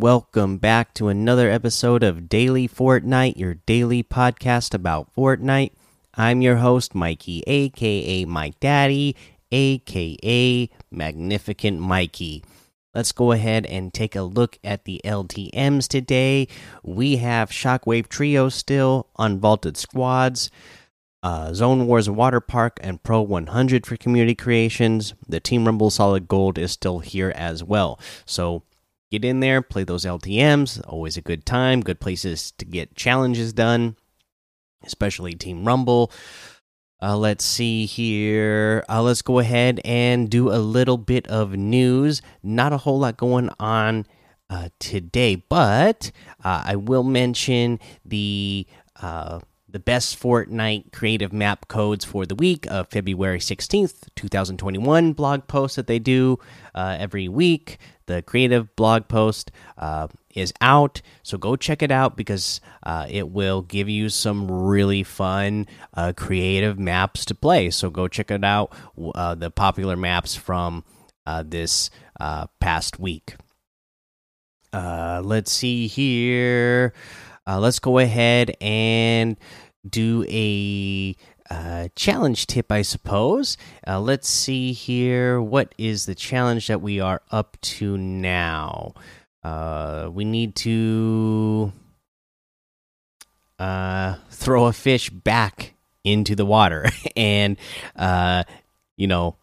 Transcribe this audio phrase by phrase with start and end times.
[0.00, 5.72] Welcome back to another episode of Daily Fortnite, your daily podcast about Fortnite.
[6.14, 9.14] I'm your host, Mikey, aka Mike Daddy,
[9.52, 12.42] aka Magnificent Mikey.
[12.94, 16.48] Let's go ahead and take a look at the LTMs today.
[16.82, 20.50] We have Shockwave Trio still, Unvaulted Squads,
[21.22, 25.12] uh, Zone Wars Water Park, and Pro 100 for community creations.
[25.28, 28.00] The Team Rumble Solid Gold is still here as well.
[28.24, 28.62] So
[29.10, 30.80] get in there, play those LTMs.
[30.86, 31.80] Always a good time.
[31.80, 33.96] Good places to get challenges done,
[34.84, 36.12] especially Team Rumble.
[37.02, 38.84] Uh, let's see here.
[38.88, 42.20] Uh, let's go ahead and do a little bit of news.
[42.42, 44.06] Not a whole lot going on
[44.50, 46.10] uh, today, but
[46.44, 48.66] uh, I will mention the
[49.00, 49.40] uh,
[49.72, 55.76] the best Fortnite creative map codes for the week of February 16th, 2021 blog post
[55.76, 56.38] that they do
[56.74, 57.78] uh, every week.
[58.06, 63.28] The creative blog post uh, is out, so go check it out because uh, it
[63.30, 67.70] will give you some really fun uh, creative maps to play.
[67.70, 68.72] So go check it out,
[69.14, 70.84] uh, the popular maps from
[71.26, 71.90] uh, this
[72.60, 73.36] past week.
[74.72, 76.92] let's see here.
[77.58, 79.36] Let's go ahead and
[79.88, 81.16] do a
[81.50, 83.56] uh, challenge tip, I suppose.
[83.86, 85.40] Uh, let's see here.
[85.40, 88.94] What is the challenge that we are up to now?
[89.42, 91.72] Uh, we need to
[93.58, 95.74] uh, throw a fish back
[96.04, 96.86] into the water,
[97.16, 97.56] and
[97.96, 98.44] uh,
[98.96, 99.36] you know,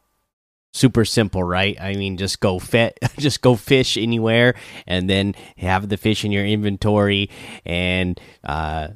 [0.77, 1.79] super simple, right?
[1.79, 4.55] I mean, just go fit, just go fish anywhere,
[4.85, 7.29] and then have the fish in your inventory,
[7.65, 8.89] and uh,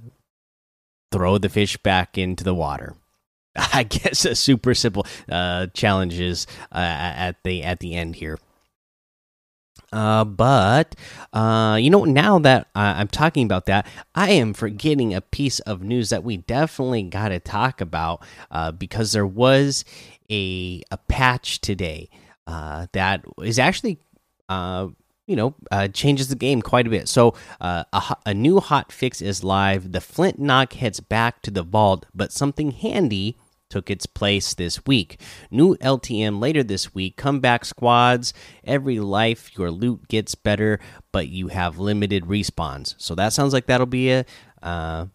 [1.12, 2.96] throw the fish back into the water.
[3.56, 8.38] I guess a super simple uh, challenges uh, at the at the end here.
[9.92, 10.96] Uh, but
[11.34, 15.82] uh, you know, now that I'm talking about that, I am forgetting a piece of
[15.82, 19.84] news that we definitely got to talk about uh, because there was
[20.30, 22.10] a a patch today
[22.48, 24.00] uh, that is actually
[24.50, 24.88] uh,
[25.28, 27.08] you know uh, changes the game quite a bit.
[27.08, 29.92] So uh, a, a, new hot fix is live.
[29.92, 33.38] The Flint Knock heads back to the vault, but something handy
[33.72, 35.20] took its place this week.
[35.50, 37.18] New LTM later this week.
[37.18, 38.34] Comeback squads.
[38.64, 40.80] Every life your loot gets better,
[41.12, 42.94] but you have limited respawns.
[43.00, 44.26] So that sounds like that'll be a
[44.62, 45.06] uh,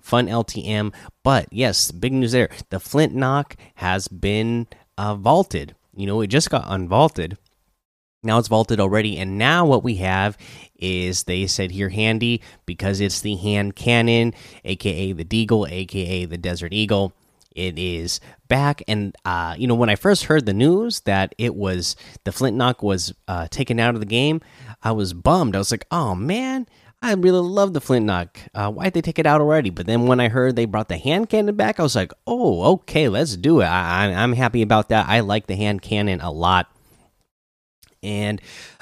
[0.00, 0.92] fun LTM.
[1.22, 2.48] But yes, big news there.
[2.70, 5.76] The Flint Knock has been uh, vaulted.
[5.94, 7.36] You know, it just got unvaulted.
[8.24, 10.36] Now it's vaulted already, and now what we have
[10.74, 16.36] is they said here handy because it's the hand cannon, aka the Deagle, aka the
[16.36, 17.12] Desert Eagle
[17.54, 18.82] it is back.
[18.88, 22.56] And uh, you know when i first heard the news that it was the flint
[22.56, 24.40] knock was uh, taken out of the game
[24.82, 25.54] i was bummed.
[25.54, 26.66] I was like oh man
[27.00, 28.38] i really love the flint knock.
[28.54, 29.70] Uh, why'd they take it out already?
[29.70, 32.72] But then when i heard they brought the hand cannon back i was like oh
[32.74, 33.66] okay let's do it.
[33.66, 35.08] I, i'm happy about that.
[35.08, 36.70] I like the hand cannon a lot.
[38.02, 38.40] And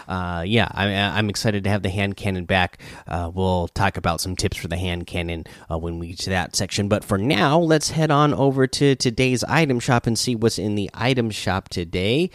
[0.08, 2.80] uh, yeah, I, am excited to have the hand cannon back.
[3.06, 6.30] Uh, we'll talk about some tips for the hand cannon uh, when we get to
[6.30, 6.88] that section.
[6.88, 10.74] But for now, let's head on over to today's item shop and see what's in
[10.74, 12.30] the item shop today.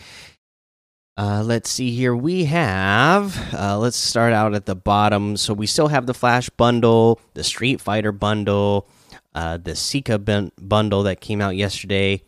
[1.18, 2.16] Uh, let's see here.
[2.16, 5.38] We have, uh, let's start out at the bottom.
[5.38, 8.88] So we still have the Flash bundle, the Street Fighter bundle,
[9.35, 12.23] uh, the Sika bundle that came out yesterday,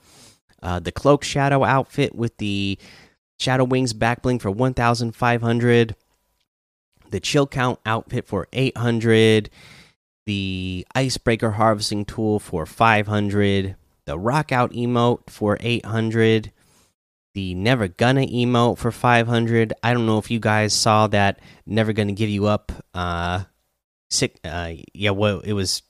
[0.62, 2.78] the Cloak Shadow outfit with the
[3.44, 5.96] Shadow Wings back bling for 1,500.
[7.10, 9.50] The Chill Count outfit for 800.
[10.26, 13.76] The Icebreaker harvesting tool for 500.
[14.06, 16.54] The Rock Out emote for 800.
[17.34, 19.74] The Never Gonna emote for 500.
[19.84, 21.40] I don't know if you guys saw that.
[21.66, 22.72] Never Gonna Give You Up.
[22.94, 23.44] Uh,
[24.10, 25.82] six, uh, yeah, well, it was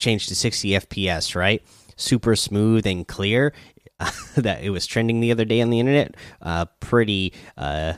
[0.00, 1.62] changed to 60 FPS, right?
[1.96, 3.52] Super smooth and clear.
[4.36, 6.14] that it was trending the other day on the internet.
[6.40, 7.94] Uh, pretty uh,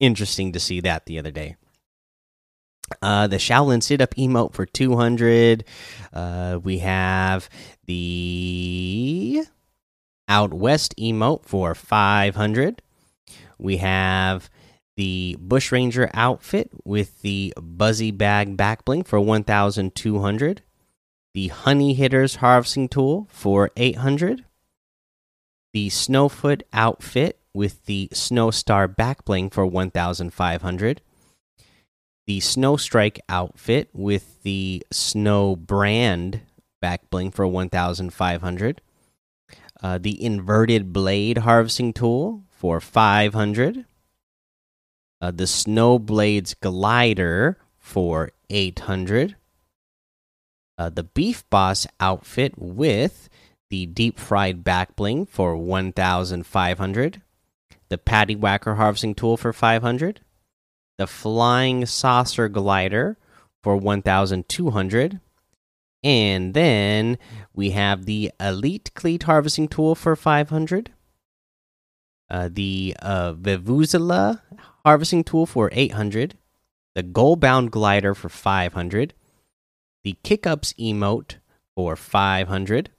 [0.00, 1.56] interesting to see that the other day.
[3.02, 5.64] Uh, the Shaolin sit up emote for 200.
[6.12, 7.48] Uh, we have
[7.86, 9.44] the
[10.26, 12.82] Out West emote for 500.
[13.58, 14.48] We have
[14.96, 20.62] the Bushranger outfit with the Buzzy Bag back bling for 1,200.
[21.34, 24.44] The Honey Hitters harvesting tool for 800.
[25.72, 31.00] The Snowfoot outfit with the Snow Star back bling for 1,500
[32.28, 36.42] the Snowstrike outfit with the Snow Brand
[36.78, 38.82] back bling for 1,500.
[39.82, 43.86] Uh, the Inverted Blade harvesting tool for 500.
[45.22, 49.36] Uh, the Snow Blades glider for 800.
[50.76, 53.30] Uh, the Beef Boss outfit with
[53.70, 57.22] the Deep Fried back bling for 1,500.
[57.88, 60.20] The Patty Whacker harvesting tool for 500
[60.98, 63.16] the Flying Saucer Glider
[63.62, 65.20] for 1,200.
[66.04, 67.18] And then
[67.54, 70.92] we have the Elite Cleat Harvesting Tool for 500.
[72.30, 74.42] Uh, the uh, Vuvuzela
[74.84, 76.36] Harvesting Tool for 800.
[76.94, 79.14] The Goalbound Glider for 500.
[80.04, 81.36] The Kickups Emote
[81.74, 82.90] for 500.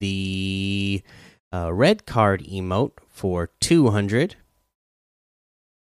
[0.00, 1.02] The
[1.52, 4.36] uh, Red Card Emote for 200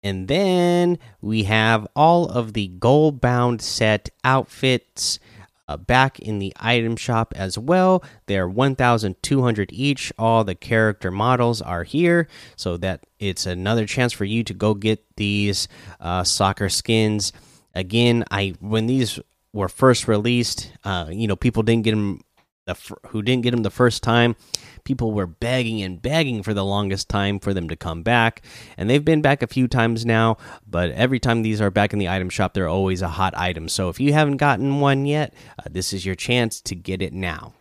[0.03, 5.21] and then we have all of the Goalbound set outfits
[5.69, 8.03] uh, back in the item shop as well.
[8.27, 10.13] They're 1,200 each.
[10.19, 12.27] All the character models are here,
[12.57, 15.69] so that it's another chance for you to go get these
[16.01, 17.33] uh, soccer skins.
[17.75, 19.21] Again, I when these
[19.53, 22.23] were first released, uh, you know, people didn't get them
[22.67, 22.77] the
[23.09, 24.37] who didn't get them the first time.
[24.85, 28.43] People were begging and begging for the longest time for them to come back
[28.77, 30.37] and they've been back a few times now
[30.69, 33.69] but every time these are back in the item shop they're always a hot item.
[33.69, 37.13] So if you haven't gotten one yet uh, this is your chance to get it
[37.13, 37.55] now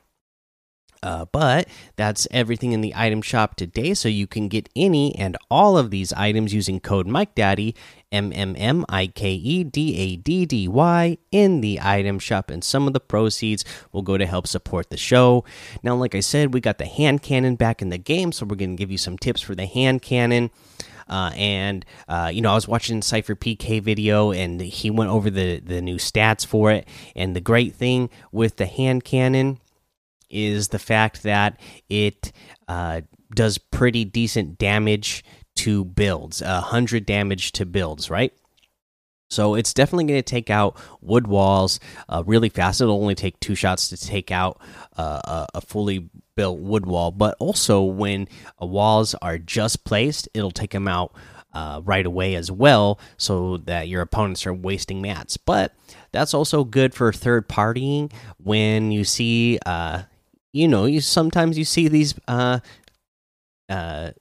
[1.03, 5.37] uh, but that's everything in the item shop today, so you can get any and
[5.49, 7.75] all of these items using code MikeDaddy,
[8.11, 12.51] M M M I K E D A D D Y, in the item shop,
[12.51, 15.43] and some of the proceeds will go to help support the show.
[15.81, 18.55] Now, like I said, we got the hand cannon back in the game, so we're
[18.55, 20.51] going to give you some tips for the hand cannon.
[21.09, 25.59] Uh, and uh, you know, I was watching SypherPK video, and he went over the
[25.59, 26.87] the new stats for it.
[27.15, 29.59] And the great thing with the hand cannon
[30.31, 32.31] is the fact that it
[32.67, 33.01] uh,
[33.35, 35.23] does pretty decent damage
[35.57, 38.33] to builds, a hundred damage to builds, right?
[39.29, 41.79] So it's definitely going to take out wood walls
[42.09, 42.81] uh, really fast.
[42.81, 44.59] It'll only take two shots to take out
[44.97, 48.27] uh, a fully built wood wall, but also when
[48.61, 51.13] uh, walls are just placed, it'll take them out
[51.53, 55.37] uh, right away as well, so that your opponents are wasting mats.
[55.37, 55.73] But
[56.11, 60.03] that's also good for third partying when you see uh,
[60.53, 62.59] you know, you sometimes you see these uh,
[63.69, 64.11] uh,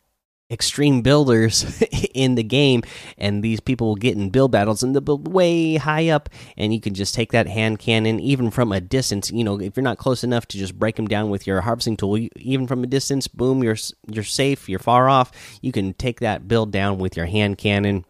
[0.50, 1.82] extreme builders
[2.14, 2.82] in the game,
[3.18, 6.74] and these people will get in build battles and they'll build way high up, and
[6.74, 9.30] you can just take that hand cannon even from a distance.
[9.30, 11.96] You know, if you're not close enough to just break them down with your harvesting
[11.96, 13.76] tool, you, even from a distance, boom, you're
[14.08, 14.68] you're safe.
[14.68, 15.32] You're far off.
[15.62, 18.04] You can take that build down with your hand cannon.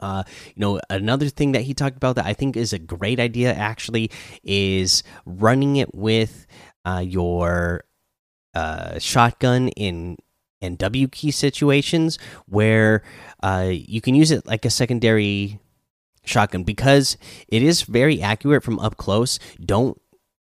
[0.00, 3.20] Uh, you know, another thing that he talked about that I think is a great
[3.20, 4.10] idea actually
[4.42, 6.46] is running it with
[6.84, 7.84] uh, your
[8.54, 10.16] uh, shotgun in
[10.60, 13.02] and W key situations where
[13.42, 15.58] uh, you can use it like a secondary
[16.24, 17.16] shotgun because
[17.48, 19.38] it is very accurate from up close.
[19.62, 20.00] Don't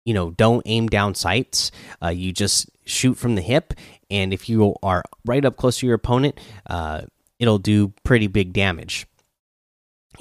[0.05, 0.31] you know?
[0.31, 1.71] Don't aim down sights.
[2.01, 3.73] Uh, you just shoot from the hip,
[4.09, 7.01] and if you are right up close to your opponent, uh,
[7.39, 9.05] it'll do pretty big damage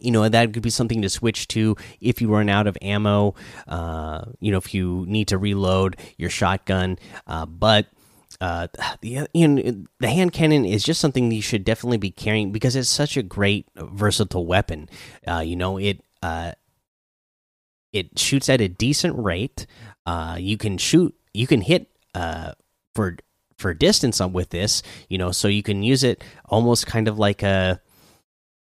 [0.01, 3.35] you know that could be something to switch to if you run out of ammo
[3.69, 7.87] uh, you know if you need to reload your shotgun uh, but
[8.41, 8.67] uh,
[9.01, 12.77] the you know, the hand cannon is just something you should definitely be carrying because
[12.77, 14.89] it's such a great versatile weapon.
[15.27, 16.53] Uh, you know it uh,
[17.93, 19.67] it shoots at a decent rate.
[20.05, 21.89] Uh, you can shoot, you can hit
[22.95, 23.17] for
[23.57, 24.83] for distance with this.
[25.09, 27.81] You know, so you can use it almost kind of like a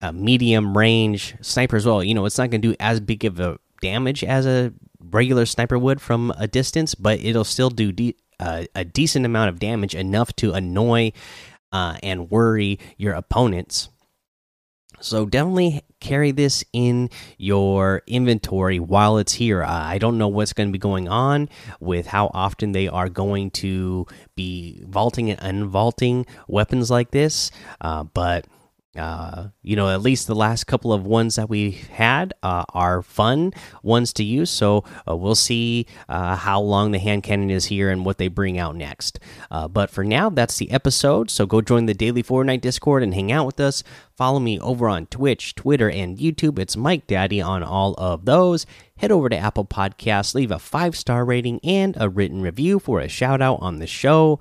[0.01, 2.03] a medium range sniper as well.
[2.03, 5.47] You know, it's not going to do as big of a damage as a regular
[5.47, 9.59] sniper would from a distance, but it'll still do de uh, a decent amount of
[9.59, 11.11] damage, enough to annoy
[11.73, 13.89] uh, and worry your opponents.
[15.01, 19.63] So definitely carry this in your inventory while it's here.
[19.63, 21.49] Uh, I don't know what's going to be going on
[21.81, 27.51] with how often they are going to be vaulting and unvaulting weapons like this,
[27.81, 28.47] uh, but
[28.99, 33.03] uh, you know, at least the last couple of ones that we had uh, are
[33.03, 34.51] fun ones to use.
[34.51, 38.29] So uh, we'll see uh, how long the hand cannon is here and what they
[38.29, 39.19] bring out next.
[39.51, 41.31] Uh, but for now, that's the episode.
[41.31, 43.83] So go join the daily Fortnite Discord and hang out with us.
[44.17, 46.59] Follow me over on Twitch, Twitter, and YouTube.
[46.59, 48.65] It's Mike Daddy on all of those.
[48.97, 53.01] Head over to Apple Podcasts, leave a five star rating and a written review for
[53.01, 54.41] a shout out on the show.